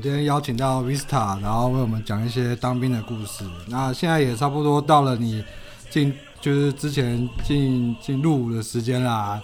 [0.00, 3.42] 今天邀请到 Vista，然后为我们讲一些当兵的故事。
[3.66, 5.42] 那现在也差不多到了你
[5.90, 9.40] 进，就是之前进进入伍的时间啦。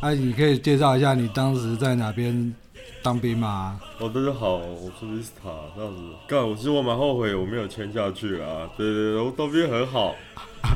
[0.00, 2.54] 那、啊、你可以介绍一下你当时在哪边
[3.02, 3.80] 当兵吗？
[3.98, 6.02] 哦，大家好，我是 Vista，这样子。
[6.28, 8.70] 干，我其实我蛮后悔我没有签下去啊。
[8.76, 10.14] 对对对，我当兵很好，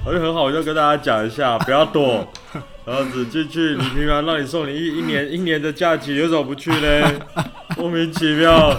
[0.04, 2.26] 而且很好，我就跟大家讲一下，不要躲。
[2.84, 7.20] 然后子进去，你平常让你送你一一年一年的假期，你为什么不去呢？
[7.80, 8.68] 莫名其妙。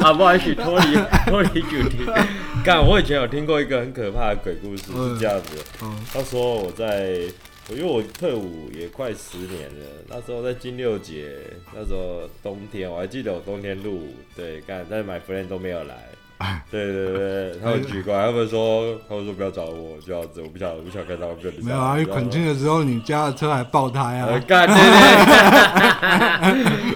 [0.00, 0.94] 啊，不好意思，脱离
[1.26, 2.06] 脱离主题。
[2.64, 5.58] 干，我以前有听过一个很可怕的鬼故事，是这样子。
[6.12, 7.18] 他说我在，
[7.70, 11.32] 因为我退伍也快十年了，那时候在金六节，
[11.74, 16.08] 那时候冬天，我还记得我冬天入伍，对，干，但是 my friend 都没有来。
[16.70, 21.64] 对对对，他们举过来，他们说，他们说不要找我，这样子，我不想，我不想看到跟你。
[21.64, 24.38] 没有啊，你恳亲的时候，你家的车还爆胎啊！
[24.46, 24.76] 干，对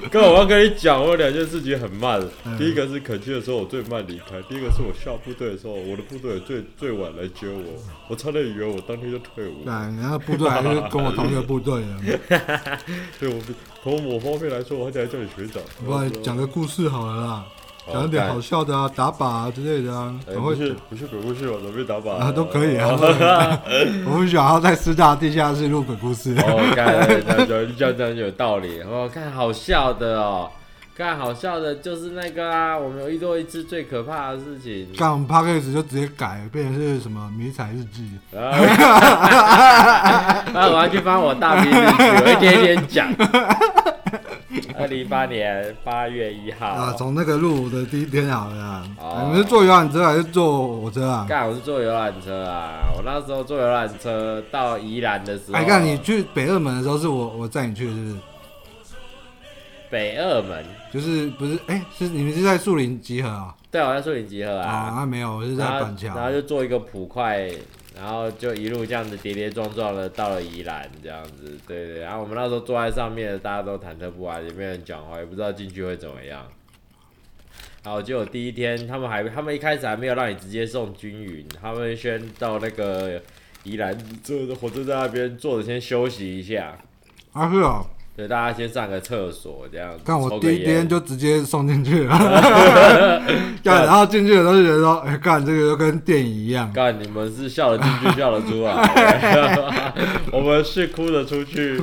[0.00, 0.08] 对。
[0.08, 2.20] 哥， 我要跟你讲，我有两件事情很慢。
[2.58, 7.62] 第一个是恳亲的时候，我最慢离开；第一个是我下部队的时候，我的部队最最晚来接我，
[8.08, 9.64] 我差点以为我当天就退伍。
[9.64, 12.18] 对，然后部队还是跟我同一个部队的。
[13.20, 13.40] 对，我
[13.82, 15.62] 从某方面来说，我还得叫你学长。
[15.84, 17.44] 我讲个故事好了啦。
[17.92, 22.88] 讲一点好笑的啊，打靶啊之类的啊，不是不是鬼故事，我准备打靶啊，都可以啊。
[24.06, 26.34] 我们想要在师大地下室录鬼故事。
[26.38, 27.08] 哦，干，
[27.48, 28.80] 讲讲讲有道理。
[28.82, 30.50] 哦，看好笑的哦，
[30.96, 34.88] 看好笑的，就是那个啊，我们有遇到一次最可怕的事情。
[34.96, 38.10] 看我们 Podcast 就直接改，变成是什么迷彩日记。
[40.52, 41.74] 那我要去帮我大兵日
[42.32, 43.08] 一天一天讲。
[44.88, 48.88] 二零一八年八月一号啊，从那个入伍的第一天好了啊。
[48.98, 51.26] 哦、你们是坐游览车还是坐火车啊？
[51.28, 52.88] 干，我是坐游览车啊。
[52.96, 58.16] 我那时候坐游览车到宜兰的时候，哎，干，你去北二门的时候是我我载你去的，是不是？
[59.90, 61.58] 北二门就是不是？
[61.66, 63.54] 哎、欸，是你们是在树林集合啊？
[63.70, 64.94] 对，我在树林集合啊。
[65.00, 66.14] 啊，没有，我是在板桥。
[66.14, 67.46] 然后就坐一个普快。
[67.98, 71.98] 然后就一路这样子跌跌撞撞的到了宜兰，这样子，对对。
[71.98, 76.46] 然后我们那时候坐在上面，大家都忐忑不安，也没人讲话，也不知道进去会怎么样。
[77.82, 83.20] 然后就第一天，他们还，他们一开始还没有让你直接送均匀，他们先到那个
[83.64, 86.78] 宜兰坐的火车站那边坐着先休息一下。
[87.32, 87.84] 啊，是啊。
[88.18, 90.00] 对，大家先上个厕所这样子。
[90.04, 92.18] 看我第一天就直接送进去了，
[93.62, 96.72] 干，然后进去的时候就觉得说，哎，干这个就跟电影一样。
[96.72, 99.94] 干，你们是笑得进去，笑得出来，
[100.34, 101.80] 我们是哭着出去。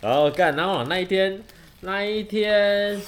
[0.00, 1.38] 然后干，然后那一天，
[1.80, 2.98] 那一天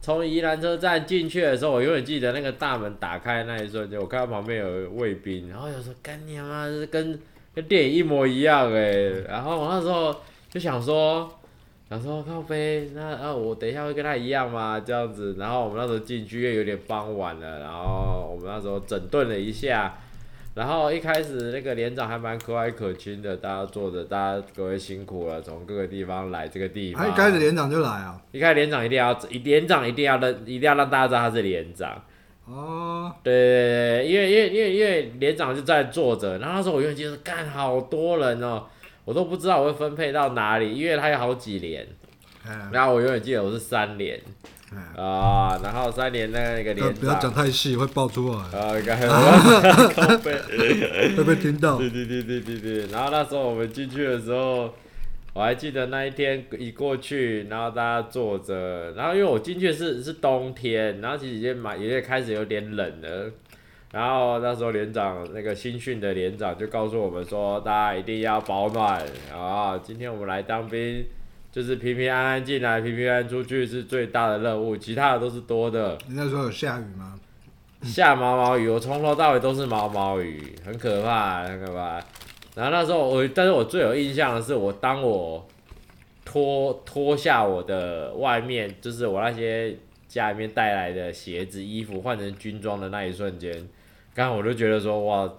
[0.00, 7.20] 从宜兰车站进去的时候，我永远记得那个大门打开那一瞬间，我看到旁边有卫兵，然后有时候干你妈，是跟
[7.54, 8.80] 跟电影一模一样哎。
[9.28, 10.16] 然后我那时候。
[10.52, 11.30] 就想说，
[11.88, 14.78] 想说靠飞，那啊我等一下会跟他一样吗？
[14.78, 19.94] 这样子，然后我们那时候进剧院有点傍晚了，然后我们那时候整顿了一下，
[20.54, 27.02] 然后一开始那个连长还蛮可蔼可亲的，大家坐着，大家各位辛苦了，从各个地方来这个地方。
[27.02, 28.20] 他一开始连长就来啊？
[28.30, 31.90] 一开始连长一定要，连长一定要认，一定要让大家知道他是连长。
[32.44, 33.10] 哦。
[33.22, 38.64] 对对对，因为因为因为因为连长就在坐着，然后那时候我就觉得干好多人哦。
[39.04, 41.86] 我都不知道我会分配到哪里，因为它有好几连，
[42.48, 44.20] 嗯、然后我永远记得我是三连，
[44.96, 48.96] 啊、然后三连那个连，不要讲太细会爆出来，啊，应该。
[48.96, 49.06] 会
[51.16, 54.72] 会被听到，对对对对对对，然后那时候我们进去的时候，
[55.34, 63.30] 我还记得那一天一过去，然后大家坐着，然后因为我进去是是冬天，然后其实已经蛮已经开始有点冷了。
[63.92, 69.78] 然后那时候连长那个新训的连长就告诉我们说，大家一定要保暖啊！
[69.84, 71.04] 今天我们来当兵，
[71.52, 75.98] 就是平平安安进来，平平安安出去是最大的任务，其他的都是多的。
[76.08, 77.20] 你那时候有下雨吗？
[77.82, 82.02] 下毛毛雨，我从头到尾都是毛毛雨，很可怕，很可怕。
[82.54, 85.46] 然后那时候我，但是我最有印象的是，我当我
[86.24, 89.76] 脱脱下我的外面，就是我那些
[90.08, 93.68] 家里面带来的鞋子、衣服换成军装的那一瞬间。
[94.14, 95.32] 刚刚我就觉得说哇，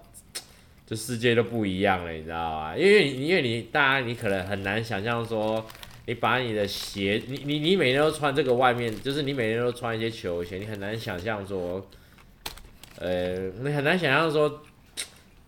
[0.86, 2.76] 这世界都不一样了，你知道吗？
[2.76, 5.64] 因为因为你大家你可能很难想象说，
[6.06, 11.86] 你把你的鞋，你你你每天都穿这个外面，就是你每天都穿一些球鞋，你很难想象说，
[12.98, 14.60] 呃，你很难想象说，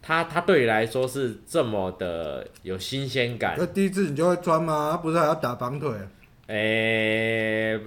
[0.00, 3.56] 他他对你来说是这么的有新鲜感。
[3.58, 4.98] 那第一次你就会穿吗？
[5.02, 5.90] 不是还要打绑腿？
[6.46, 7.78] 诶。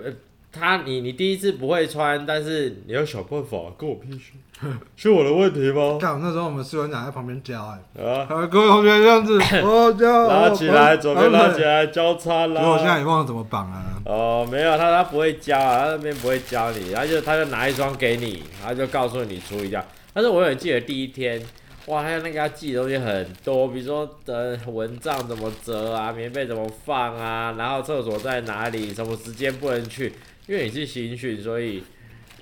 [0.52, 4.32] 他啊，你你第一次不会穿，但是你要想办法，跟我屁事。
[4.98, 5.98] 是我的问题吗？
[6.02, 7.66] 看，那时候我们士官长在旁边教
[7.96, 12.62] 哎，啊，各位同学这样子， 哦，教，拉起来，左边拉起来，交叉拉。
[12.68, 13.86] 我现在也忘了怎么绑啊。
[14.06, 19.82] 哦，没有，他他不会教啊，他那边不会教你，然后就他就拿一双给你，他就告诉你处理掉。
[20.14, 21.42] 但是我有记得第一天，
[21.86, 30.12] 哇，还有那个要记的东西很多，比如说呃蚊帐怎么折啊，棉被怎么放啊，然后厕所在哪里，什么时间不能去，
[30.50, 31.82] 因为你是新训，所以。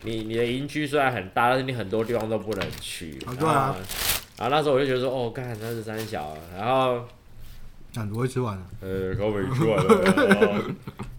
[0.03, 3.17] 你你的营区虽然很大，但是你很多地方都不能去。
[3.25, 3.75] 啊对啊。
[4.37, 7.03] 然后那时候我就觉得说，哦，干，那是三小，然后。
[7.95, 8.63] 很多会吃完了。
[8.79, 10.63] 呃，口没吃完了。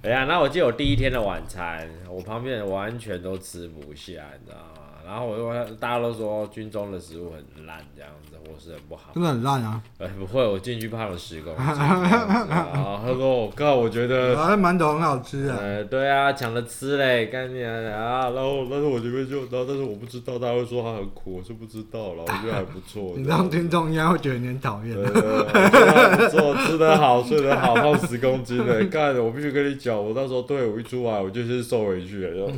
[0.03, 4.78] 哎呀，那我记得我第一天的晚餐，我旁边人完全都吃不下，你知道吗？
[5.09, 9.11] 然后我就大家都说军中的食物很烂，这样子，伙食很不好。
[9.15, 9.83] 真的很烂啊！
[9.97, 11.65] 哎，不会，我进去胖了十公斤。
[11.65, 14.39] 啊，他说我靠，我觉得。
[14.39, 15.57] 啊，馒头很好吃啊。
[15.59, 18.29] 呃，对啊，抢着吃嘞，干你啊！
[18.29, 23.15] 然后，但是我这边就，然后，但是我不知道，大家会说他很苦，我是不知道了，我觉得还不错。
[23.17, 24.93] 你当听众应该会觉得你很讨厌。
[24.95, 29.17] 对对对，不错，吃得好，睡得好，胖十公斤嘞，干！
[29.19, 32.53] 我必须跟你讲，我那时候对我一出来，我就先瘦回去了。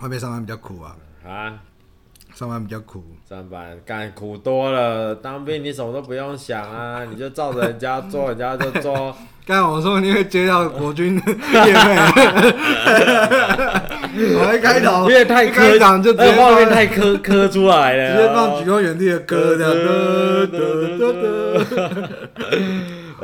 [0.00, 0.96] 外面上班比较苦啊！
[1.26, 1.54] 啊，
[2.34, 5.14] 上班比较苦，上班干苦多了。
[5.14, 9.16] 当兵你什么都不用想啊， 你就照着人家做，人家就做。
[9.46, 11.34] 刚才我说你会接到国军业 配，
[14.36, 19.74] 我一开头因为太科长就直接画面太磕磕出来了，直接放举光原地的歌的。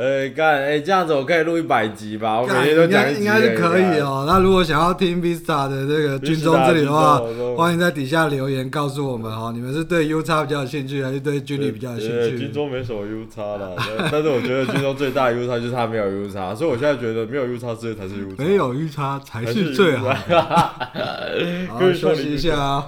[0.01, 2.41] 哎，干，哎，这样子我可以录一百集吧？
[2.41, 3.19] 我每天都讲一集。
[3.19, 4.25] 应该是可以哦。
[4.27, 7.21] 那如果想要听 Vista 的这个军中这里的话，
[7.55, 9.51] 欢迎在底下留言告诉我们哦。
[9.53, 12.39] 你们是对 U 叉比较有兴趣，还是对军旅比较有兴趣？
[12.39, 13.69] 军中没什么 U 叉啦，
[14.11, 18.43] 但是我觉得军中最大的 U 叉就是他没有 U 叉，所以我现在觉得没有 U 叉之类才是 U 叉。
[18.43, 20.11] 没有 U 叉才是最好。
[21.69, 22.85] 好，休息一下啊。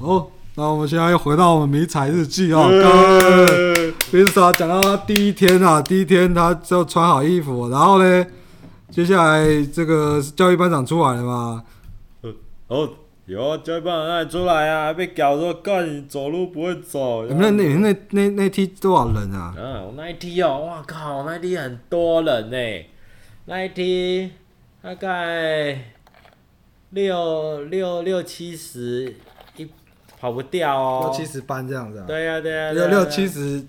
[0.00, 0.26] 哦。
[0.56, 2.68] 那我们现在又回到我们迷彩日记啊，
[4.10, 8.26] 刚刚 Vista 讲到他第一天啊，第一天他就穿好衣服，然后呢，
[8.90, 11.64] 接下来这个教育班长出来了嘛？
[12.68, 12.88] 哦，
[13.26, 17.26] 有教育班长出来啊，被搞说干你走路不会走。
[17.26, 19.54] 那那那那那梯多少人啊？
[19.56, 22.86] 嗯，我那一梯哦，哇靠，那一梯很多人呢，
[23.44, 24.30] 那一梯
[24.82, 25.92] 大概
[26.90, 29.14] 六六六七十。
[30.20, 32.04] 跑不掉哦，六七十班这样子啊？
[32.04, 33.64] 对呀对呀，六六七十，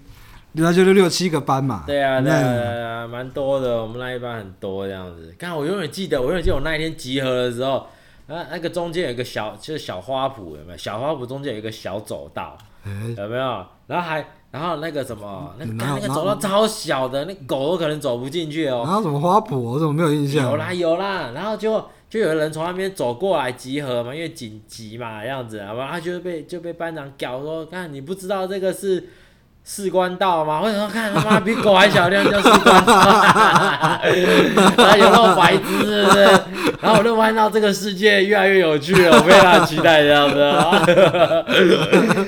[0.53, 1.83] 那就六六七个班嘛。
[1.85, 5.33] 对啊对啊，蛮多的，我们那一班很多这样子。
[5.37, 7.87] 刚好我永远记得，我永远记得我那一天集合的时候，
[8.27, 10.77] 那那个中间有一个小，就是小花圃，有没有？
[10.77, 12.57] 小花圃中间有一个小走道，
[13.17, 13.65] 有没有？
[13.87, 18.83] 然后还，然后那个什么，那那个走道超小的，那狗都可能走不进去哦。
[18.85, 19.57] 然后什么花圃？
[19.57, 20.49] 我怎么没有印象？
[20.49, 21.83] 有啦有啦，然后就。
[22.09, 29.09] 就有人从那边走过来集合嘛，因为紧急嘛，这样子，然后他就被就被班长屌说，看你不知道这个是
[29.71, 30.62] 士官道吗？
[30.62, 32.95] 为什么看他妈 比狗还小，这样叫士官道？
[34.75, 36.24] 他有那种白痴是不是？
[36.81, 40.39] 然后我就看到这个世界越来越有趣了，我非常期待这样子。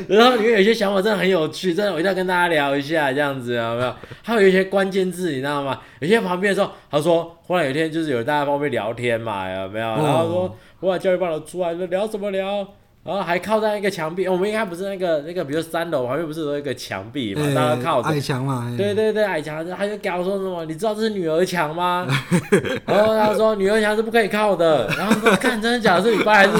[0.07, 3.95] 然后里面有一些想法真的很有趣，真的我一定要跟大家聊一下这样子，有没有？
[4.21, 5.79] 还有一些关键字，你知道吗？
[5.99, 9.87] 有些旁边的时候，他说，忽然有一天就是有大家方便聊天嘛，有没有？
[9.87, 12.67] 然后说，我把教育班长出来，说聊什么聊？
[13.03, 18.09] 然后还靠在那个墙壁，我们应该不是那个那个，比如三楼旁边不是有一个墙壁嘛，大家靠着。
[18.09, 18.71] 矮墙嘛。
[18.77, 20.63] 对对对，矮墙，他就跟我说什么？
[20.69, 22.07] 你知道这是女儿墙吗？
[22.85, 24.87] 然后他说女儿墙是不可以靠的。
[24.97, 26.51] 然后说看真的假的，是你爸还是？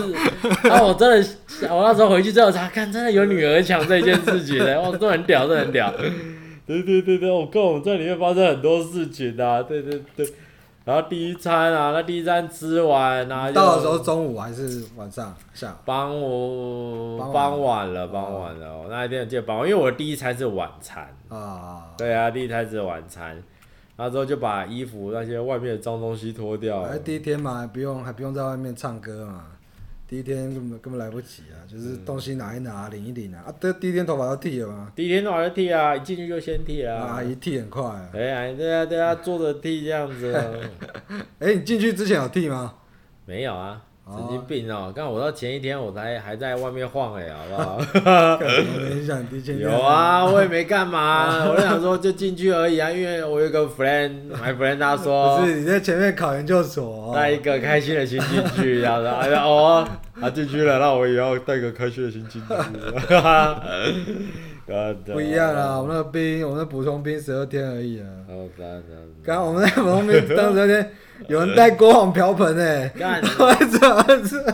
[0.64, 5.94] 然后我真的，我那时候回去之后查看，真的有女儿墙这件事情的， 哇，都很屌，这很屌。
[6.66, 10.26] 对对对对，我跟我们这里面发生很多事情啊，对对对。
[10.84, 15.76] 然后第一餐啊，那第一餐吃完啊，到的时候中午还是晚上下午？
[15.86, 18.68] 傍午傍晚了，傍晚了。
[18.68, 21.38] 哦、那一天记得傍晚，因为我的第一餐是晚餐啊。
[21.38, 23.36] 哦、对啊，第一餐是晚餐，
[23.96, 26.82] 然后之后就把衣服那些外面的脏东西脱掉。
[26.82, 29.46] 哎，第一天嘛，还不用还不用在外面唱歌嘛。
[30.12, 33.46] 第一天根本根本来不及啊，就是东西拿一拿，领一领啊。
[33.48, 34.91] 啊，对，第一天头发要剃了吗？
[34.94, 36.98] 第一天头发都剃啊，一进去就先剃啊。
[36.98, 38.10] 啊，一剃很快啊。
[38.12, 40.36] 对啊，对啊，对啊，坐着剃这样子。
[41.39, 42.74] 哎，你进去之前有剃吗？
[43.25, 43.82] 没有啊。
[44.13, 44.91] 神经病哦！
[44.94, 47.80] 刚好我到前一天我才还在外面晃哎，好不好？
[49.60, 59.88] 有啊，我也没干嘛， 我就想说就进去而已啊，因为我有个 friend，my friend 他说， 不是你在前面考研究所，带一个开心的心进去，然后哎呀哦，
[60.20, 62.48] 他进去了，那我也要带个开心的心进去。
[65.06, 65.78] 不一样啊！
[65.80, 68.06] 我们那个兵，我们那补充兵十二天而已啊。
[68.30, 68.48] 哦，
[69.24, 70.92] 刚刚我们那补充兵当十二天，
[71.28, 73.20] 有人带锅碗瓢盆诶，他
[74.18, 74.46] 自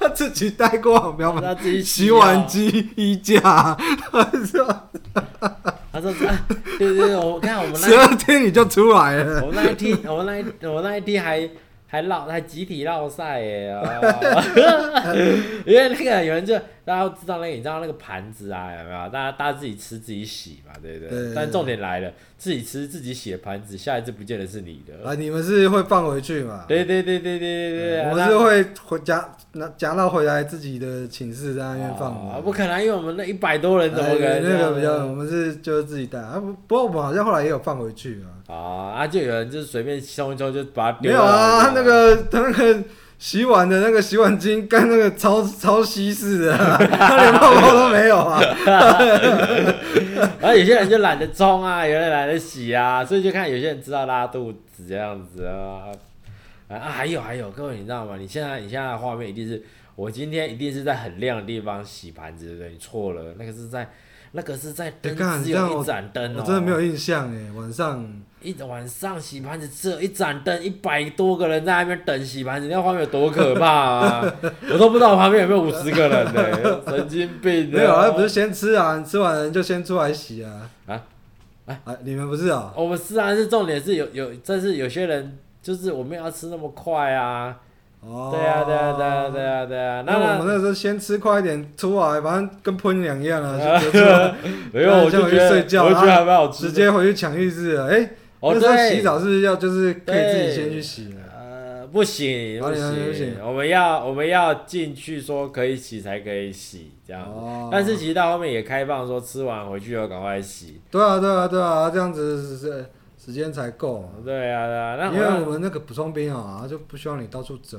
[0.00, 4.88] 他自己带锅碗瓢盆，他自己洗碗机、衣架，他说
[5.92, 6.12] 他说
[6.78, 9.42] 对对对，我看我们那十二天你就出来了。
[9.42, 11.48] 我们那一天，我们那一我们那一天还。
[11.88, 13.80] 还绕还集体绕赛耶啊！
[15.64, 16.52] 因为那个有人就
[16.86, 19.08] 大家都知道那个，你知道那个盘子啊有没有？
[19.08, 21.34] 大家大家自己吃自己洗嘛，对不对？
[21.34, 25.04] 但重点来了，自己吃自己洗的盘子，下一次不见得是你的。
[25.04, 26.64] 啊，你们是会放回去嘛？
[26.68, 32.12] 对对对对对对对，我们是会回家拿夹到回来自己的寝室在那边放。
[32.30, 34.44] 啊，不可能，因为我们那一百多人怎么可能？
[34.44, 36.38] 那个比较，我们是就是自己带啊。
[36.38, 38.30] 不不过我们好像后来也有放回去啊。
[38.46, 38.54] 啊
[38.98, 39.06] 啊！
[39.08, 42.80] 就有人就是随便冲一冲就把它丢有啊，那个他那个
[43.18, 48.40] 洗碗的那个洗碗巾干那个超超稀释的， 他连泡泡都没有啊。
[50.40, 55.88] 然后有些人就懒得冲啊，有人懒得洗啊，所以就看有些人知道拉肚子这样子啊。
[56.68, 58.16] 啊，还有还有，各位你知道吗？
[58.18, 59.62] 你现在你现在的画面一定是
[59.94, 62.70] 我今天一定是在很亮的地方洗盘子，对不对？
[62.70, 63.88] 你错了，那个是在。
[64.36, 67.50] 那个是在灯只有一盏灯哦，我真的没有印象哎。
[67.56, 68.06] 晚上
[68.42, 74.34] 一晚上洗盘子只有一盏灯，一百多个人在那边等洗盘子，那画面有多可怕啊！
[74.70, 77.70] 我都不知道我旁边有没有五十个人呢，神经病！
[77.70, 80.70] 没有，那不是先吃啊，吃完人就先出来洗啊。
[80.86, 81.02] 啊
[81.64, 81.96] 哎啊！
[82.04, 82.72] 你们不是啊？
[82.76, 87.56] 我们是啊，是重点是有有，但是有些人就是我们要吃那么快啊。
[88.08, 90.04] 哦，对啊，对啊，对啊，对啊，对啊。
[90.06, 93.58] 那我们那时候先吃快一点，出来反正跟喷两样啊。
[94.72, 96.66] 没有，我就回去睡觉，我觉得还蛮好吃。
[96.66, 97.88] 直接回去抢浴室了。
[97.88, 98.08] 哎，
[98.40, 101.16] 那时候洗澡是要就是可以自己先去洗。
[101.36, 102.72] 呃，不行，不
[103.12, 107.68] 行，我们要我们要进去说可以洗才可以洗这样。
[107.72, 110.80] 但是其实到后面也开放说吃完回去要赶快洗。
[110.92, 112.86] 对啊，对啊，对啊，这样子是。
[113.26, 117.76] 时间才够，对啊，对啊，因为我们那个补充兵啊，就不希望你到处走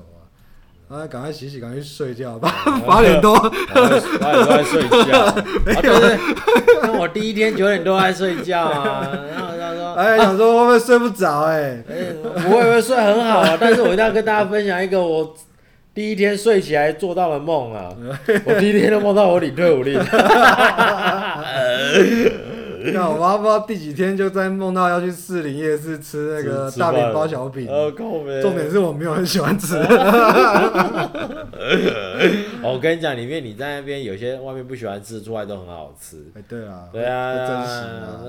[0.89, 2.53] 啊，啊，赶快洗洗，赶快去睡觉， 吧
[2.85, 5.31] 八点多，八点多在睡觉，
[5.63, 6.17] 对对，
[6.81, 11.43] 那我第一天九点多在睡觉啊，然后他说，哎，想说会不会睡不着？
[11.47, 11.77] 哎，
[12.21, 15.33] 不会，会睡很好啊， 但是我一定要跟大家分享一个我
[15.93, 17.95] 第一天睡起来做到的梦啊，
[18.43, 19.97] 我第一天都梦到我领退伍令。
[22.93, 27.67] 那我妈不知道第几天就在梦到要去士林夜市吃那个大饼包小饼，
[28.41, 29.75] 重点是我没有很喜欢吃。
[32.63, 36.17] 我跟你讲，里面你在那边有些外面不喜欢吃，出来都很好吃。
[36.35, 37.43] 哎，对啊，对啊，对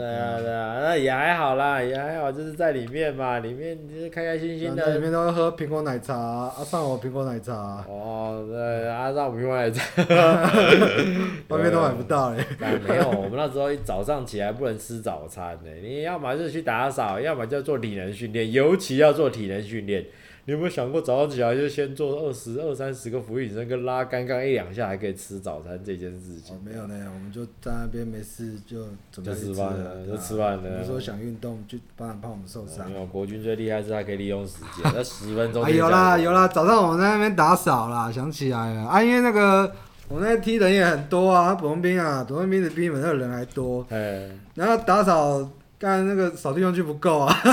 [0.05, 4.95] 啊，对啊，那也还好啦，也还好，就是在里面嘛，里面就是开开心心的。
[4.95, 7.85] 里面都喝苹果奶茶，啊，上我苹果奶茶。
[7.89, 9.83] 哦，对，啊，上我苹果奶茶。
[11.49, 12.45] 外面都买不到嘞。
[12.87, 14.48] 没有，我们那时候一早上起来。
[14.49, 20.07] 还不能吃早餐呢，你要么就是去打扫，要么就做体能训练，尤其要做体能训练。
[20.47, 26.57] 你有没有想过早上起来就先做二十二三十个俯卧撑跟拉杆，刚一两下还可以吃早餐这件事情？
[26.57, 30.79] 哦，没有呢，我们就在那边没事就准备吃饭了，就吃饭了。
[30.79, 32.91] 有时候想运动就不然怕我们受伤。
[32.91, 35.71] 没有，国军最厉害是他可以利用时间，那十分钟。
[35.71, 39.71] 有啦有啦，早上我们在那边打扫啦，想起来了啊，因为那个。
[40.09, 43.87] 我那踢人也很多啊，普通兵啊，普通兵的比你们那个人还多。
[43.91, 45.47] 哎，然后打扫，
[45.79, 47.37] 干那个扫地用具不够啊。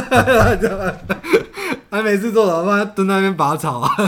[1.96, 2.92] 还每次做早饭？
[2.94, 3.90] 蹲在那边拔草啊，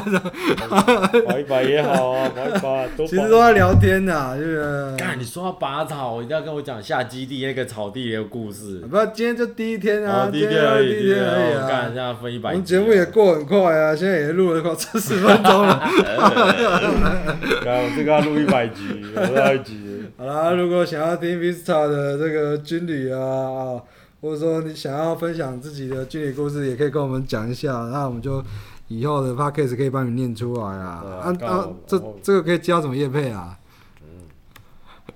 [1.26, 2.86] 拔一拔也好啊，拔一拔。
[3.08, 4.94] 其实都在聊天呢，就是。
[4.98, 8.80] 干，你说要拔草，一定要跟我讲下基地那个草地的故事。
[8.92, 11.68] 不，今天就第一天啊，第一天而已，第一天而已啊。
[11.70, 12.50] 干，这样分一百。
[12.50, 15.80] 我们节目也过很快啊，现在也录了快四十分钟了。
[17.64, 18.84] 干，我这个要录一百集，
[19.16, 19.80] 录一百集。
[20.18, 23.80] 好啦，如果想要听 Vista 的这个军旅啊。
[24.22, 28.44] 或者说你想要分享自己的军旅故事，也可以跟我们讲一下，那我们就
[28.88, 31.04] 以后的 podcast 可以帮你念出来啊。
[31.22, 33.56] 啊啊，这这个可以交什么业配啊？
[34.02, 34.08] 嗯，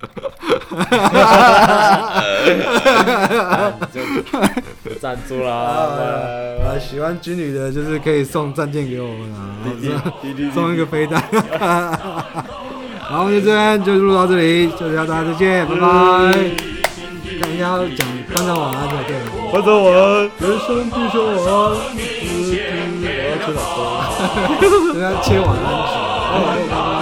[5.00, 5.50] 赞助啦！
[6.64, 9.56] 啊，喜欢军旅的，就是可以送战舰给我们啊，
[10.54, 11.20] 送一个飞弹。
[13.00, 16.71] 好，我们就这边就录到这里，就大家再见，拜拜。
[17.52, 19.14] 应该要讲班长晚安的对。
[19.52, 21.52] 班长晚安，人生弟兄晚安。
[23.04, 23.60] 我要吃早
[24.16, 24.20] 餐，
[24.96, 27.01] 人家切晚安。